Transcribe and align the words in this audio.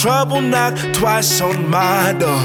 trouble 0.00 0.40
knock 0.40 0.74
twice 0.94 1.42
on 1.42 1.68
my 1.68 2.14
door. 2.18 2.42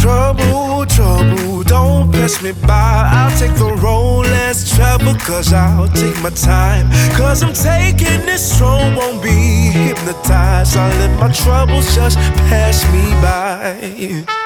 Trouble, 0.00 0.84
trouble, 0.86 1.62
don't 1.62 2.10
pass 2.10 2.42
me 2.42 2.50
by. 2.66 3.08
I'll 3.12 3.38
take 3.38 3.54
the 3.54 3.72
road 3.80 4.22
less 4.22 4.74
travel, 4.74 5.14
cause 5.14 5.52
I'll 5.52 5.86
take 5.86 6.20
my 6.20 6.30
time. 6.30 6.90
Cause 7.16 7.44
I'm 7.44 7.54
taking 7.54 8.26
this 8.26 8.42
strong, 8.56 8.96
won't 8.96 9.22
be 9.22 9.30
hypnotized. 9.30 10.76
I'll 10.76 10.90
let 10.98 11.20
my 11.20 11.32
troubles 11.32 11.94
just 11.94 12.18
pass 12.50 12.82
me 12.92 13.04
by. 13.22 14.41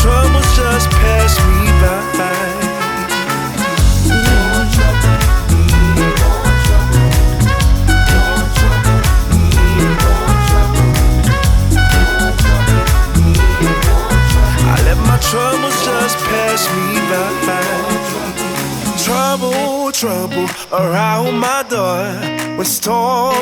Trouble 0.00 0.40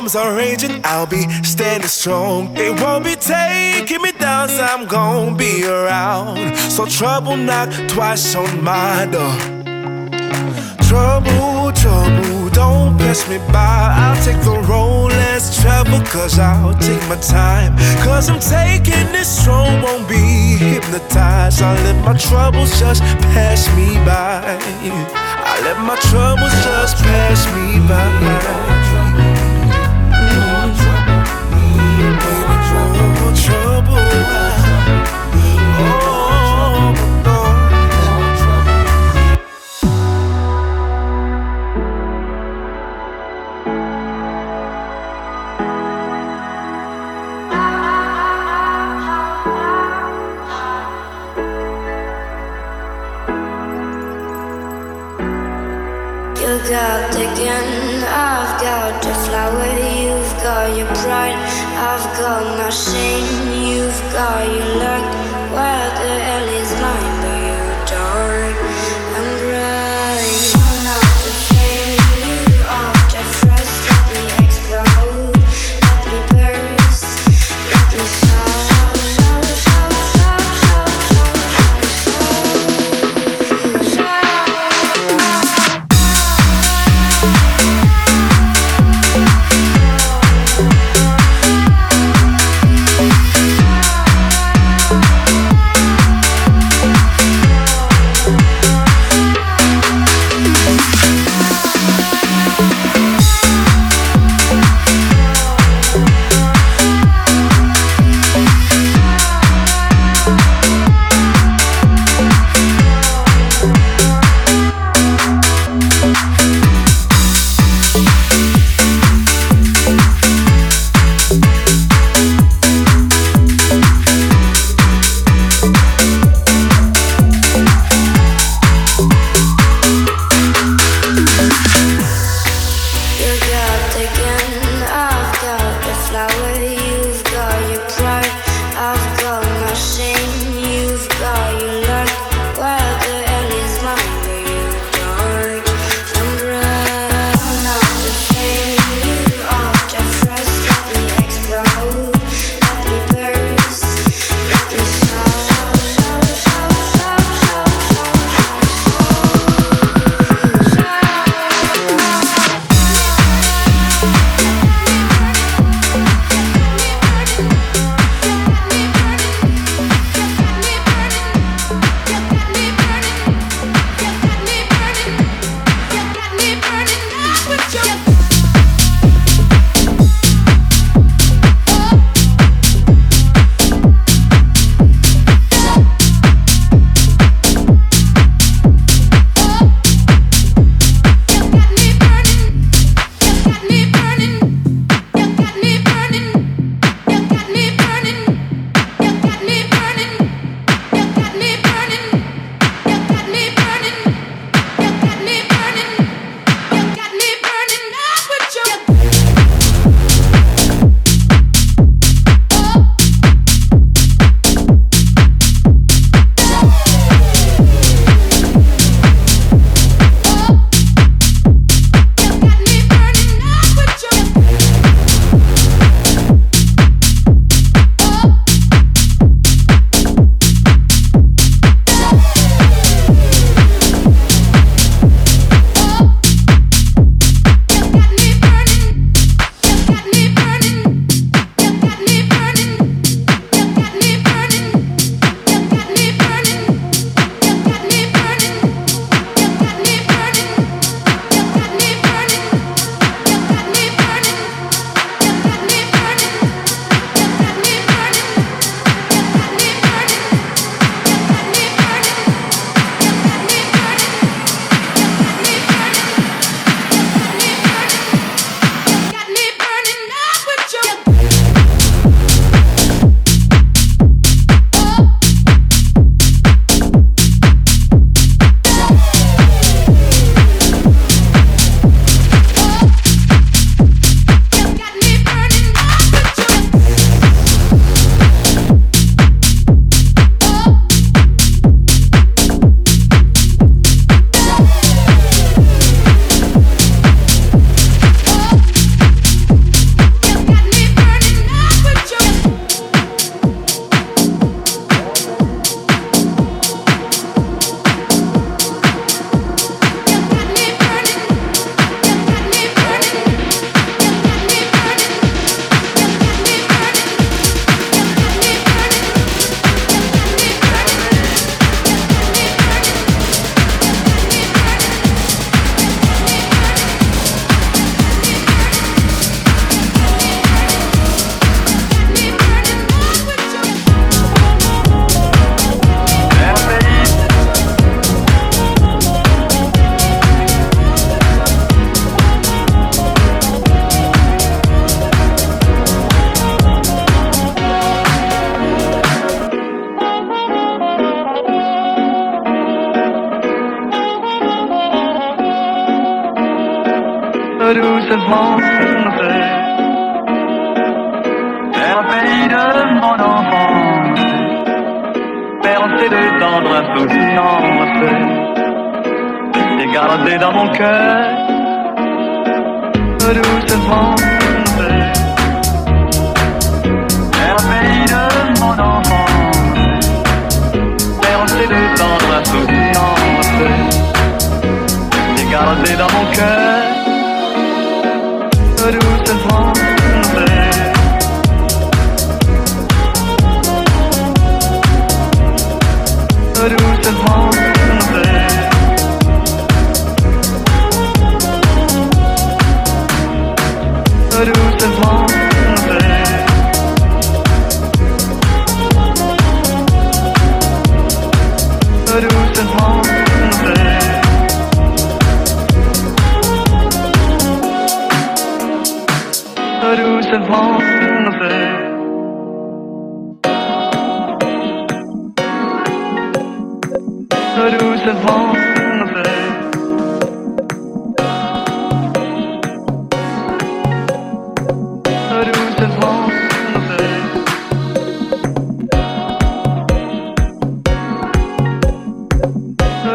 storms 0.08 0.26
are 0.26 0.36
raging, 0.36 0.80
I'll 0.84 1.06
be 1.06 1.22
standing 1.42 1.88
strong. 1.88 2.54
They 2.54 2.70
won't 2.70 3.04
be 3.04 3.14
taking 3.16 4.02
me 4.02 4.12
down, 4.12 4.48
so 4.48 4.62
I'm 4.62 4.86
gonna 4.86 5.36
be 5.36 5.66
around. 5.66 6.56
So 6.56 6.86
trouble 6.86 7.36
knock 7.36 7.70
twice 7.88 8.34
on 8.34 8.62
my 8.62 9.06
door. 9.06 9.36
Trouble, 10.88 11.72
trouble, 11.72 12.48
don't 12.50 12.96
pass 12.98 13.28
me 13.28 13.38
by. 13.52 13.94
I'll 14.02 14.22
take 14.24 14.40
the 14.42 14.58
road, 14.68 15.08
let's 15.08 15.60
travel, 15.60 16.00
cause 16.06 16.38
I'll 16.38 16.74
take 16.78 17.06
my 17.08 17.16
time. 17.16 17.76
Cause 18.02 18.30
I'm 18.30 18.40
taking 18.40 19.12
this 19.12 19.28
strong, 19.28 19.82
won't 19.82 20.08
be 20.08 20.56
hypnotized. 20.56 21.60
I'll 21.60 21.82
let 21.84 22.02
my 22.04 22.16
troubles 22.16 22.78
just 22.80 23.02
pass 23.34 23.68
me 23.76 23.94
by. 24.06 24.58
I'll 25.48 25.62
let 25.64 25.78
my 25.84 25.96
troubles 26.10 26.54
just 26.64 26.96
pass 26.96 27.44
me 27.54 27.86
by. 27.86 28.87
The 57.12 57.26
gun, 57.38 57.68
I've 58.06 58.60
got 58.62 59.02
the 59.02 59.14
flower, 59.24 59.70
you've 59.98 60.34
got 60.42 60.76
your 60.76 60.86
pride, 61.02 61.38
I've 61.90 62.06
got 62.18 62.42
my 62.58 62.70
shame, 62.70 63.26
you've 63.66 64.00
got 64.12 64.46
your 64.46 64.70
luck. 64.82 65.06
Where 65.54 65.90
the 66.00 66.12
hell 66.26 66.48
is 66.60 66.67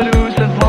elusive 0.03 0.62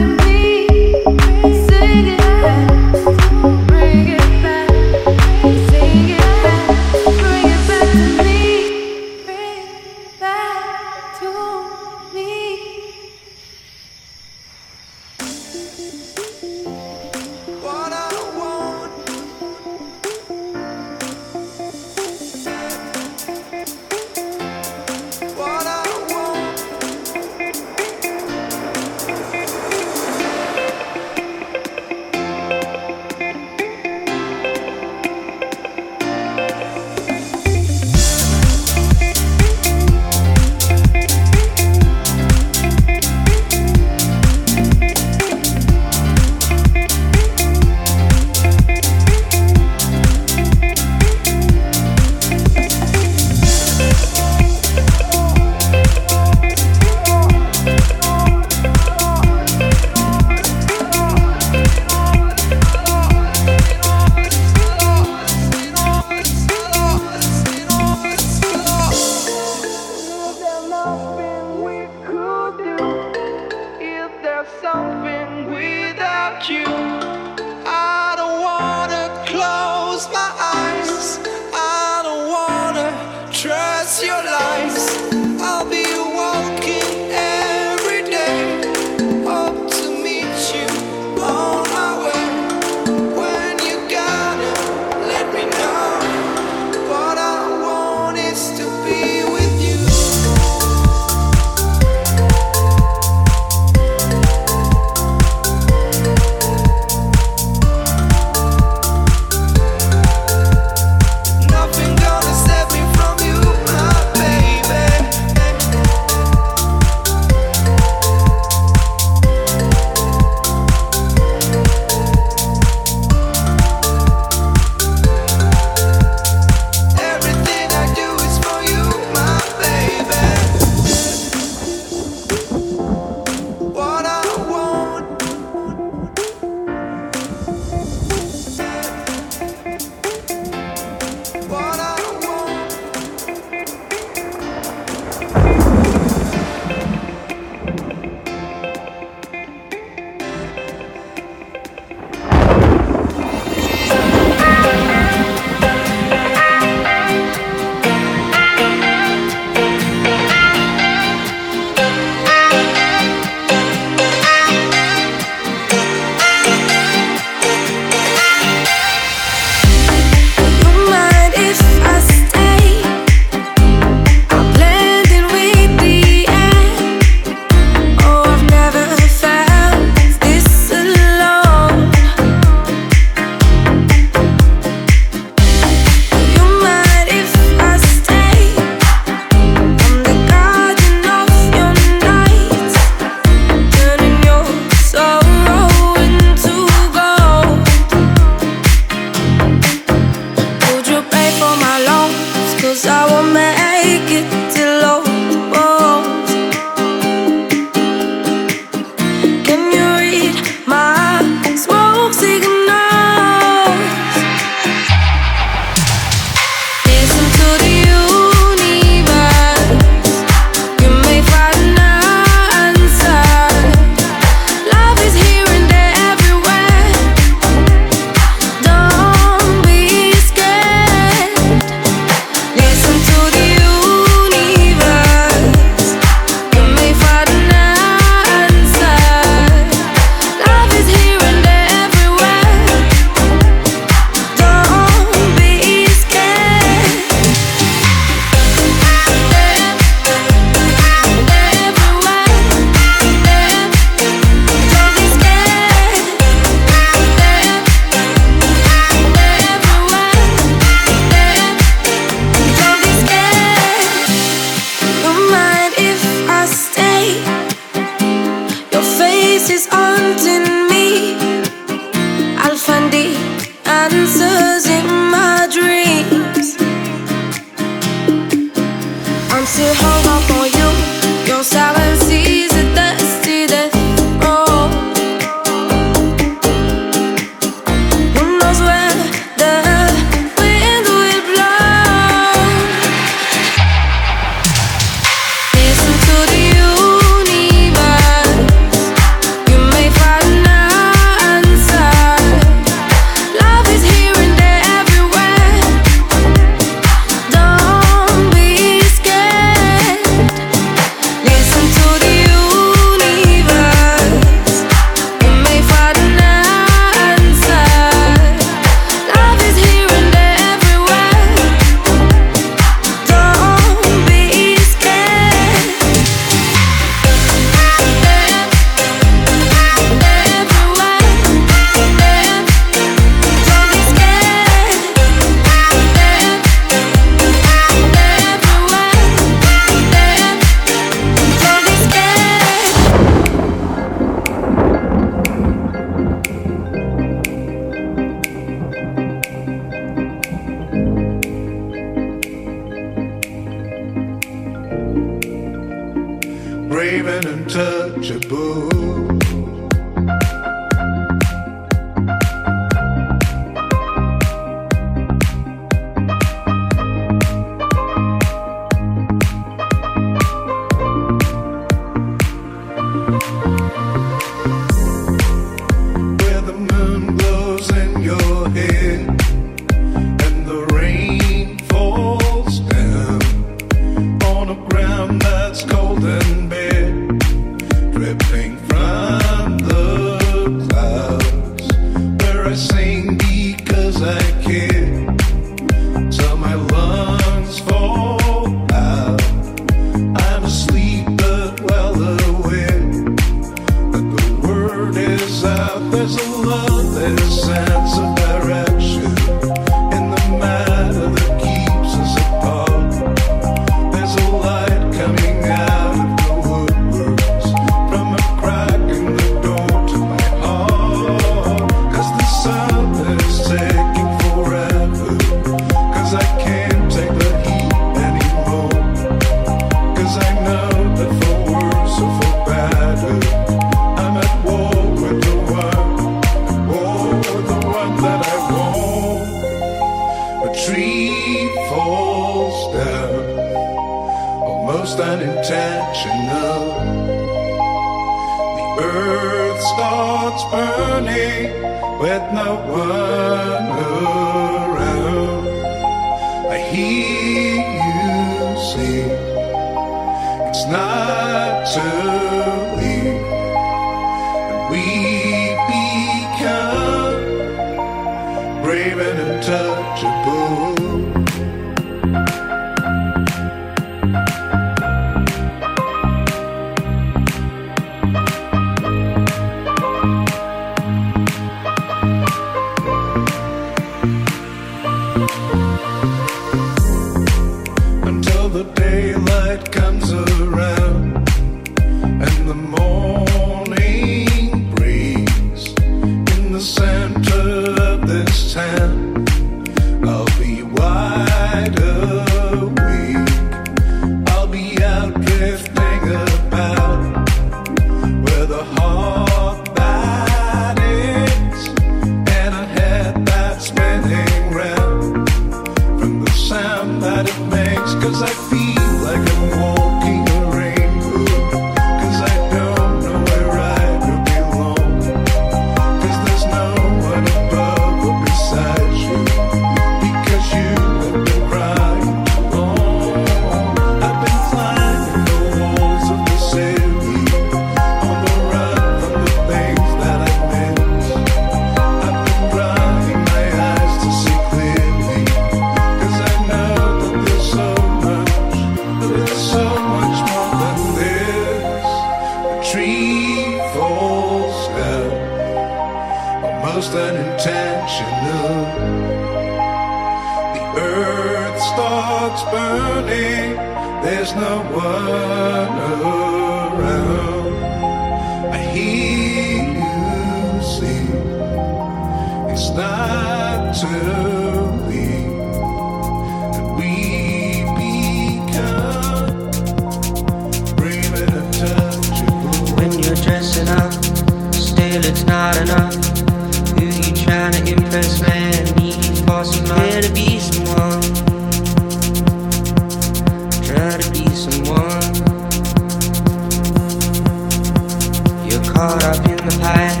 caught 598.80 599.04
up 599.04 599.28
in 599.28 599.36
the 599.36 599.58
past. 599.60 600.00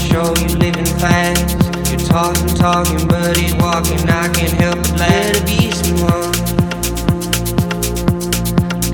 Show 0.00 0.32
you 0.40 0.56
living 0.56 0.86
fast. 0.96 1.52
You're 1.90 2.00
talking, 2.08 2.48
talking, 2.54 3.06
but 3.06 3.36
he's 3.36 3.54
walking. 3.56 4.08
I 4.08 4.32
can't 4.32 4.56
help 4.62 4.78
but 4.78 4.98
let 4.98 5.36
it 5.36 5.44
be 5.44 5.70
someone. 5.80 6.32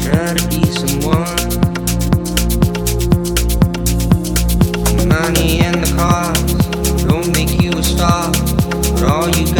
Try 0.02 0.34
to 0.34 0.42
be 0.50 0.62
someone. 0.80 1.38
The 4.98 5.06
Money 5.06 5.60
and 5.60 5.76
the 5.84 5.90
cars 5.94 7.04
don't 7.06 7.30
make 7.36 7.62
you 7.62 7.70
a 7.78 7.82
star, 7.84 8.32
but 8.90 9.04
all 9.04 9.28
you 9.38 9.51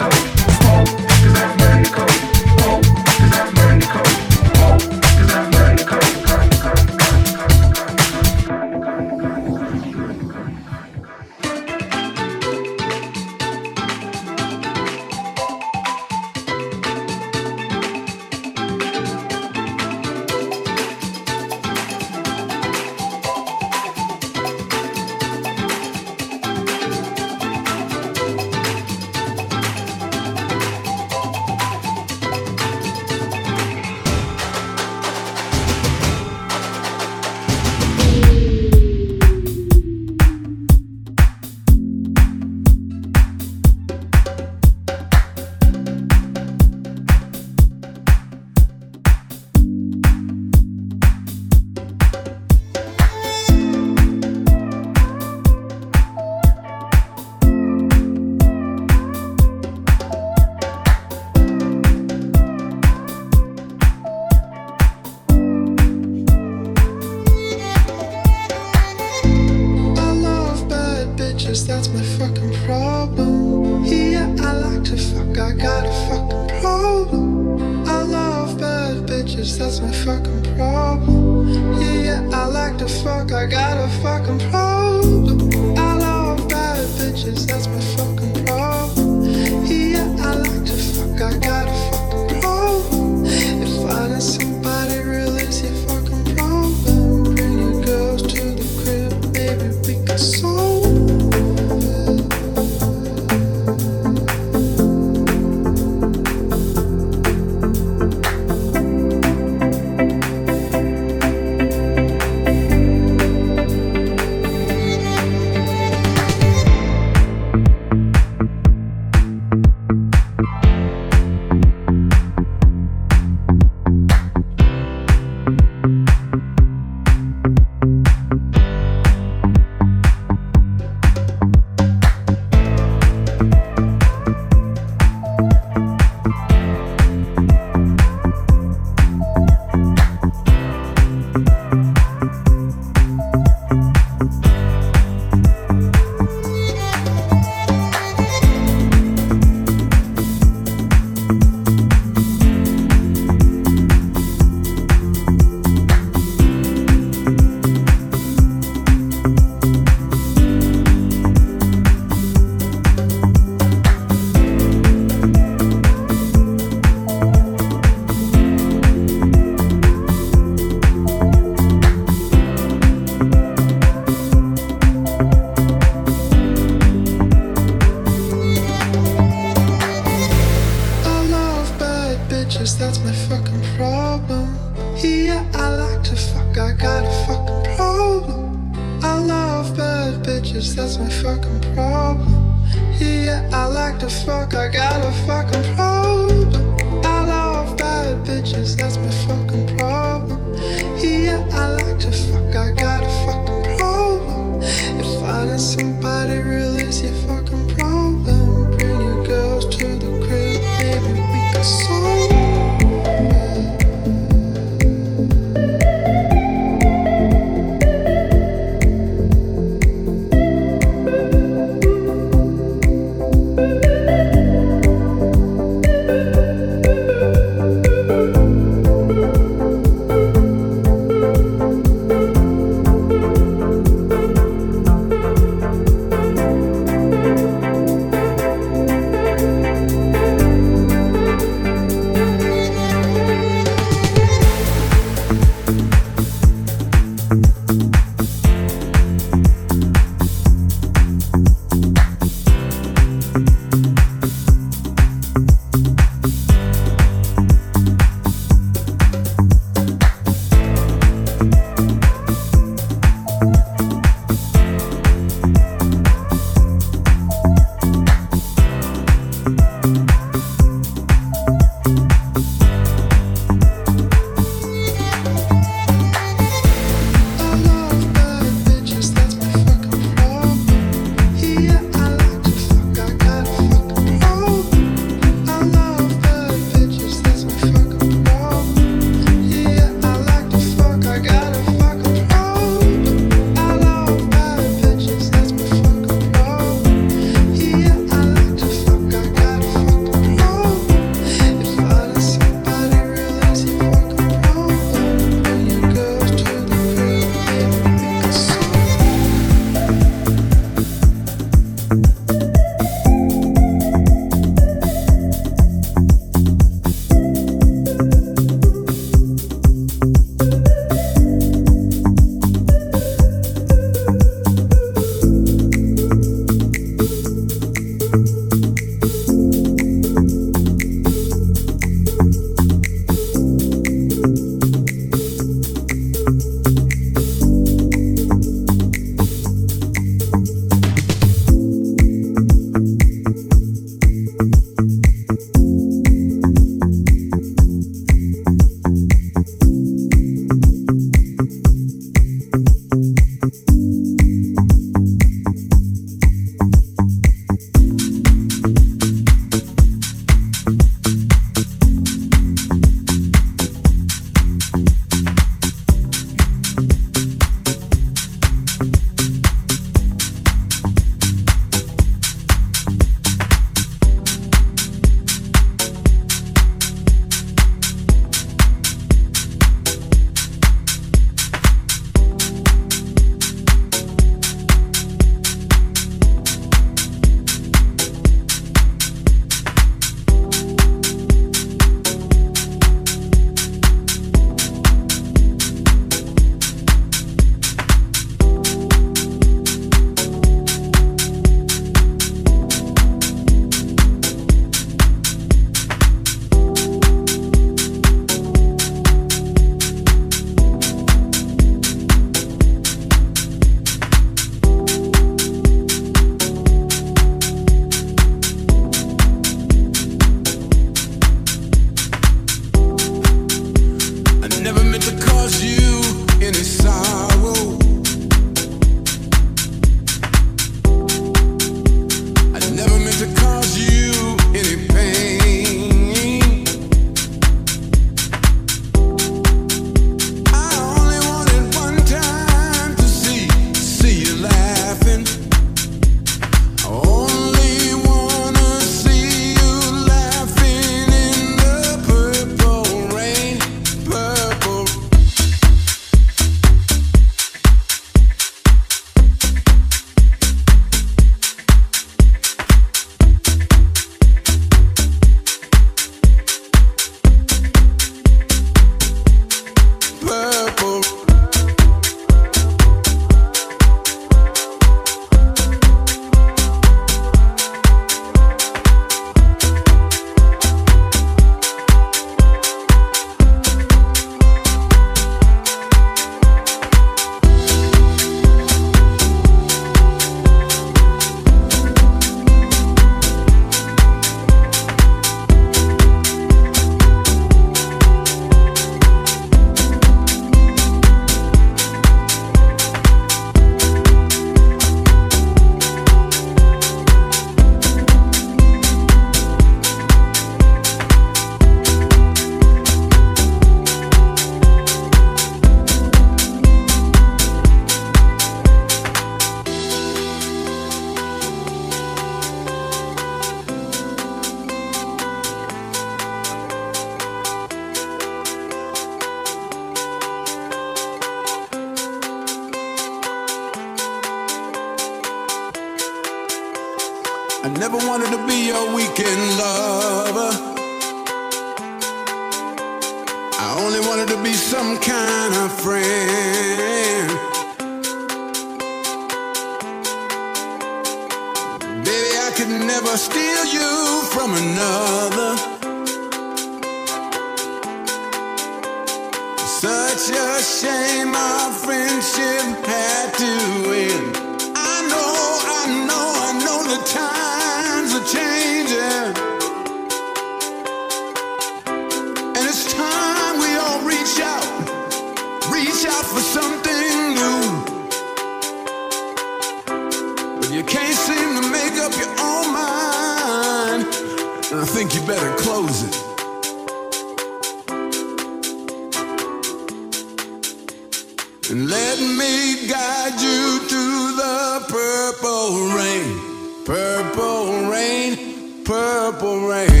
Let 591.73 592.19
me 592.19 592.85
guide 592.85 593.39
you 593.39 593.79
through 593.87 594.35
the 594.35 594.83
purple 594.89 595.87
rain, 595.95 596.83
purple 596.83 597.89
rain, 597.89 598.83
purple 598.83 599.69
rain. 599.69 600.00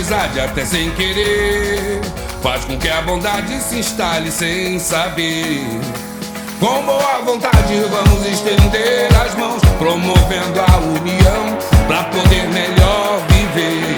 Amizade 0.00 0.40
até 0.40 0.64
sem 0.64 0.90
querer. 0.92 2.00
Faz 2.42 2.64
com 2.64 2.78
que 2.78 2.88
a 2.88 3.02
bondade 3.02 3.60
se 3.60 3.78
instale 3.78 4.30
sem 4.30 4.78
saber. 4.78 5.60
Com 6.58 6.82
boa 6.82 7.20
vontade 7.24 7.74
vamos 7.90 8.26
estender 8.26 9.08
as 9.22 9.34
mãos, 9.34 9.60
promovendo 9.78 10.60
a 10.60 10.76
união 10.78 11.58
para 11.86 12.04
poder 12.04 12.48
melhor 12.48 13.20
viver. 13.28 13.89